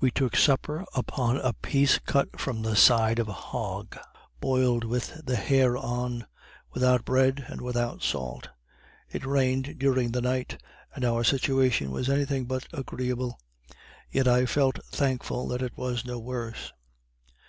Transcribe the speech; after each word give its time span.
We 0.00 0.10
took 0.10 0.34
supper 0.34 0.84
upon 0.92 1.36
a 1.36 1.52
piece 1.52 2.00
cut 2.00 2.40
from 2.40 2.62
the 2.62 2.74
side 2.74 3.20
of 3.20 3.28
a 3.28 3.32
hog, 3.32 3.96
boiled 4.40 4.82
with 4.82 5.24
the 5.24 5.36
hair 5.36 5.76
on, 5.76 6.26
without 6.72 7.04
bread 7.04 7.44
and 7.46 7.60
without 7.60 8.02
salt. 8.02 8.48
It 9.08 9.24
rained 9.24 9.78
during 9.78 10.10
the 10.10 10.20
night, 10.20 10.60
and 10.96 11.04
our 11.04 11.22
situation 11.22 11.92
was 11.92 12.08
anything 12.10 12.46
but 12.46 12.66
agreeable; 12.72 13.38
yet 14.10 14.26
I 14.26 14.46
felt 14.46 14.80
thankful 14.90 15.46
that 15.46 15.62
it 15.62 15.76
was 15.78 16.04
no 16.04 16.18
worse. 16.18 16.72